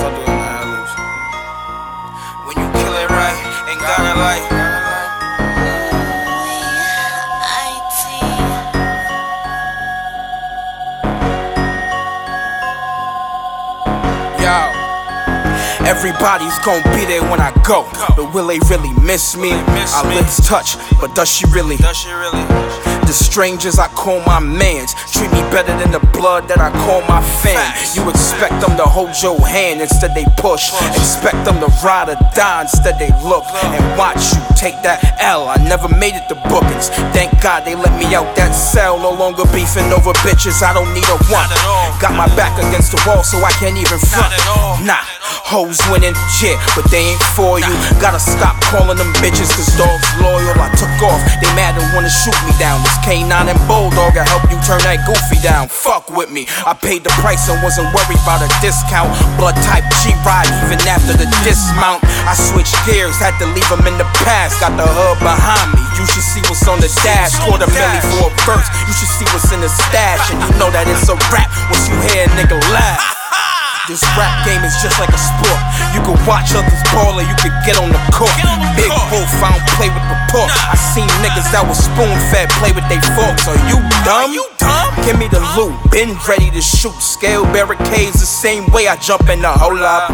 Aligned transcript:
Fuck 0.00 0.16
my. 0.26 0.86
When 2.46 2.56
you 2.56 2.68
kill 2.80 2.94
it 2.94 3.08
right, 3.10 3.68
ain't 3.68 3.80
gotta 3.80 4.18
like. 4.20 4.59
Everybody's 15.90 16.56
gonna 16.60 16.86
be 16.94 17.04
there 17.04 17.20
when 17.30 17.40
I 17.40 17.50
go, 17.66 17.82
but 18.14 18.32
will 18.32 18.46
they 18.46 18.60
really 18.70 18.92
miss 19.02 19.36
me? 19.36 19.50
Our 19.50 20.06
lips 20.06 20.38
touch, 20.46 20.78
but 21.00 21.16
does 21.16 21.28
she 21.28 21.46
really? 21.50 21.76
Does 21.78 21.96
she 21.96 22.12
really? 22.12 22.46
The 23.10 23.12
strangers 23.12 23.76
I 23.80 23.88
call 23.88 24.22
my 24.22 24.38
mans 24.38 24.94
treat 25.10 25.32
me 25.32 25.42
better 25.50 25.76
than 25.82 25.90
the 25.90 25.98
blood 26.14 26.46
that 26.46 26.62
I 26.62 26.70
call 26.86 27.02
my 27.10 27.18
fans. 27.42 27.96
You 27.98 28.08
expect 28.08 28.62
them 28.62 28.78
to 28.78 28.86
hold 28.86 29.18
your 29.20 29.34
hand 29.42 29.82
instead 29.82 30.14
they 30.14 30.26
push. 30.38 30.70
Expect 30.94 31.42
them 31.42 31.58
to 31.58 31.66
ride 31.82 32.08
or 32.08 32.14
die 32.38 32.62
instead 32.62 33.02
they 33.02 33.10
look 33.26 33.42
and 33.50 33.82
watch 33.98 34.30
you 34.30 34.38
take 34.54 34.78
that 34.86 35.02
L. 35.18 35.48
I 35.48 35.56
never 35.58 35.88
made 35.88 36.14
it 36.14 36.28
to 36.30 36.38
bookings. 36.46 36.86
Thank 37.10 37.34
God 37.42 37.66
they 37.66 37.74
let 37.74 37.90
me 37.98 38.14
out 38.14 38.30
that 38.36 38.54
cell. 38.54 38.94
No 38.94 39.10
longer 39.10 39.42
beefing 39.50 39.90
over 39.90 40.14
bitches. 40.22 40.62
I 40.62 40.70
don't 40.70 40.94
need 40.94 41.10
a 41.10 41.18
one. 41.34 41.50
Got 42.00 42.16
my 42.16 42.32
back 42.34 42.56
against 42.56 42.96
the 42.96 43.00
wall 43.04 43.22
so 43.22 43.36
I 43.44 43.52
can't 43.60 43.76
even 43.76 44.00
front. 44.00 44.32
Nah, 44.80 45.04
hoes 45.44 45.76
winning, 45.92 46.16
yeah, 46.40 46.56
but 46.72 46.88
they 46.88 47.12
ain't 47.12 47.20
for 47.36 47.60
you. 47.60 47.68
Gotta 48.00 48.16
stop 48.16 48.56
calling 48.72 48.96
them 48.96 49.12
bitches 49.20 49.52
cause 49.52 49.68
dogs 49.76 50.08
loyal. 50.16 50.56
I 50.56 50.69
took 50.80 50.96
off. 51.04 51.20
They 51.44 51.50
mad 51.52 51.76
and 51.76 51.84
wanna 51.92 52.08
shoot 52.08 52.34
me 52.48 52.56
down. 52.56 52.80
This 52.80 52.96
K9 53.04 53.28
and 53.28 53.60
Bulldog, 53.68 54.16
I 54.16 54.24
help 54.24 54.48
you 54.48 54.56
turn 54.64 54.80
that 54.88 55.04
goofy 55.04 55.36
down. 55.44 55.68
Fuck 55.68 56.08
with 56.08 56.32
me. 56.32 56.48
I 56.64 56.72
paid 56.72 57.04
the 57.04 57.12
price 57.20 57.52
and 57.52 57.60
wasn't 57.60 57.92
worried 57.92 58.16
about 58.24 58.40
a 58.40 58.48
discount. 58.64 59.12
Blood 59.36 59.60
type 59.68 59.84
G 60.00 60.16
ride 60.24 60.48
even 60.64 60.80
after 60.88 61.12
the 61.12 61.28
dismount. 61.44 62.00
I 62.24 62.32
switched 62.32 62.72
gears, 62.88 63.20
had 63.20 63.36
to 63.44 63.46
leave 63.52 63.68
them 63.68 63.84
in 63.84 64.00
the 64.00 64.08
past. 64.24 64.56
Got 64.64 64.80
the 64.80 64.88
hood 64.88 65.20
behind 65.20 65.76
me. 65.76 65.84
You 66.00 66.08
should 66.08 66.24
see 66.24 66.40
what's 66.48 66.64
on 66.64 66.80
the 66.80 66.88
dash. 67.04 67.36
Quarter 67.44 67.68
milli 67.68 68.00
for 68.16 68.32
a 68.32 68.34
verse. 68.48 68.64
You 68.88 68.94
should 68.96 69.12
see 69.20 69.28
what's 69.36 69.52
in 69.52 69.60
the 69.60 69.68
stash. 69.68 70.32
And 70.32 70.40
you 70.40 70.50
know 70.56 70.72
that 70.72 70.88
it's 70.88 71.12
a 71.12 71.16
rap 71.28 71.52
once 71.68 71.84
you 71.92 71.96
hear 72.08 72.24
a 72.24 72.30
nigga 72.40 72.56
laugh. 72.72 73.04
This 73.88 74.06
rap 74.14 74.46
game 74.46 74.62
is 74.62 74.76
just 74.78 75.00
like 75.02 75.10
a 75.10 75.18
sport. 75.18 75.58
You 75.90 75.98
can 76.06 76.14
watch 76.22 76.54
others 76.54 76.78
ball 76.94 77.18
or 77.18 77.26
you 77.26 77.34
can 77.42 77.50
get 77.66 77.74
on 77.74 77.90
the 77.90 77.98
court. 78.14 78.30
Big 78.78 78.92
I 79.20 79.52
don't 79.52 79.68
play 79.76 79.90
with 79.92 80.06
the 80.08 80.18
pork. 80.32 80.48
I 80.48 80.76
seen 80.96 81.08
niggas 81.20 81.52
that 81.52 81.60
was 81.68 81.76
spoon 81.76 82.16
fed 82.32 82.48
play 82.56 82.72
with 82.72 82.88
they 82.88 83.00
forks. 83.12 83.44
Are 83.44 83.60
you 83.68 83.76
dumb? 84.00 84.32
You 84.32 84.48
dumb? 84.56 84.96
Give 85.04 85.20
me 85.20 85.28
the 85.28 85.44
loot, 85.56 85.76
been 85.92 86.16
ready 86.24 86.48
to 86.48 86.62
shoot. 86.62 86.96
Scale 87.00 87.44
barricades 87.52 88.16
the 88.16 88.28
same 88.28 88.64
way 88.72 88.88
I 88.88 88.96
jump 88.96 89.28
in 89.28 89.42
the 89.42 89.52
hole 89.52 89.76
up. 89.76 90.08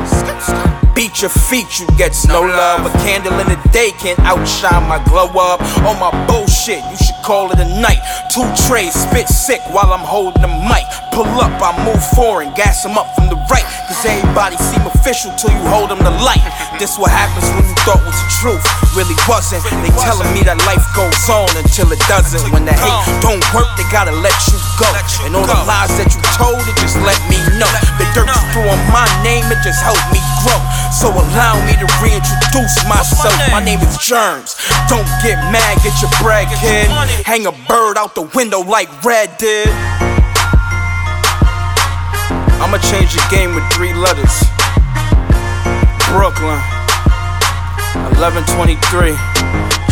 Beat 0.97 1.21
your 1.21 1.31
feet, 1.31 1.79
you 1.79 1.87
get 2.01 2.17
no 2.27 2.41
love. 2.41 2.89
A 2.89 2.91
candle 3.05 3.39
in 3.39 3.47
the 3.47 3.61
day 3.71 3.93
can't 4.01 4.19
outshine 4.25 4.89
my 4.89 4.99
glow 5.05 5.29
up. 5.39 5.61
On 5.85 5.95
my 6.01 6.11
bullshit, 6.27 6.83
you 6.91 6.97
should 6.97 7.21
call 7.23 7.53
it 7.53 7.61
a 7.61 7.69
night. 7.79 8.01
Two 8.33 8.49
trays, 8.67 8.95
spit 8.97 9.29
sick 9.29 9.61
while 9.71 9.93
I'm 9.93 10.03
holding 10.03 10.41
the 10.41 10.49
mic. 10.49 10.89
Pull 11.13 11.29
up, 11.39 11.53
I 11.61 11.77
move 11.85 12.03
forward, 12.17 12.49
gas 12.57 12.83
them 12.83 12.97
up 12.97 13.15
from 13.15 13.29
the 13.29 13.37
right. 13.53 13.69
Cause 13.87 14.03
everybody 14.09 14.57
seem 14.57 14.83
official 14.89 15.31
till 15.37 15.53
you 15.53 15.63
hold 15.69 15.91
them 15.91 16.01
the 16.01 16.17
light. 16.25 16.43
This 16.81 16.99
what 16.99 17.13
happens 17.13 17.45
when 17.53 17.69
you 17.69 17.77
thought 17.85 18.01
was 18.01 18.17
the 18.17 18.29
truth, 18.41 18.65
really 18.97 19.15
wasn't. 19.29 19.61
They 19.85 19.93
telling 20.01 20.33
me 20.33 20.41
that 20.49 20.57
life 20.65 20.83
goes 20.97 21.29
on 21.29 21.53
until 21.61 21.93
it 21.93 22.01
doesn't. 22.09 22.41
When 22.49 22.65
the 22.65 22.73
hate 22.73 23.05
don't 23.21 23.45
work, 23.53 23.69
they 23.77 23.85
gotta 23.93 24.11
let 24.11 24.35
you 24.49 24.57
go. 24.81 24.89
And 25.29 25.37
all 25.37 25.45
the 25.45 25.61
lies 25.69 25.93
that 26.01 26.09
you 26.09 26.21
told, 26.35 26.65
it 26.65 26.77
just 26.81 26.97
let 27.05 27.21
me 27.29 27.37
know. 27.61 27.69
The 28.01 28.09
dirt 28.17 28.27
you 28.27 28.43
threw 28.57 28.65
on 28.65 28.81
my 28.89 29.05
name, 29.21 29.45
it 29.53 29.61
just 29.61 29.85
helped 29.85 30.09
me 30.09 30.19
grow. 30.41 30.57
So 30.89 31.13
allow 31.13 31.61
me 31.69 31.77
to 31.77 31.87
reintroduce 32.01 32.81
myself. 32.89 33.37
My 33.53 33.61
name 33.61 33.85
is 33.85 34.01
Jerms. 34.01 34.57
Don't 34.89 35.07
get 35.21 35.37
mad, 35.53 35.77
get 35.85 35.95
your 36.01 36.11
bread, 36.25 36.49
kid. 36.57 36.89
Hang 37.29 37.45
a 37.45 37.53
bird 37.69 38.01
out 38.01 38.17
the 38.17 38.25
window 38.33 38.65
like 38.65 38.89
Red 39.05 39.37
did. 39.37 39.69
I'ma 42.57 42.81
change 42.81 43.13
the 43.13 43.21
game 43.29 43.53
with 43.53 43.69
three 43.77 43.93
letters. 43.93 44.33
Brooklyn, 46.09 46.57
1123. 48.17 49.13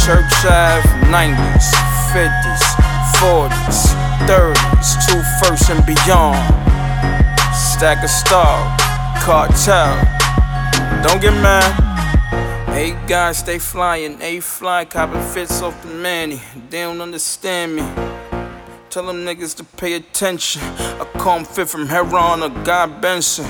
Church 0.00 0.32
Ave, 0.44 0.88
90s, 1.12 1.68
50s, 2.12 2.64
40s, 3.20 3.92
30s, 4.24 5.06
two 5.06 5.14
two 5.14 5.22
first 5.42 5.68
and 5.68 5.84
beyond. 5.84 6.40
Stack 7.54 8.02
of 8.02 8.08
star, 8.08 8.76
cartel. 9.20 9.94
Don't 11.02 11.20
get 11.20 11.34
mad. 11.42 11.68
Hey 12.72 12.96
guys, 13.06 13.38
stay 13.38 13.58
flying. 13.58 14.20
A 14.22 14.40
fly, 14.40 14.86
copping 14.86 15.22
fits 15.22 15.60
off 15.60 15.80
the 15.82 15.88
manny. 15.88 16.40
They 16.70 16.80
don't 16.80 17.02
understand 17.02 17.76
me. 17.76 17.82
Tell 18.88 19.06
them 19.06 19.24
niggas 19.26 19.54
to 19.56 19.64
pay 19.64 19.94
attention. 19.94 20.62
I 20.62 21.06
call 21.18 21.36
come 21.36 21.44
fit 21.44 21.68
from 21.68 21.88
Heron 21.88 22.42
or 22.42 22.48
Guy 22.64 22.86
Benson. 22.86 23.44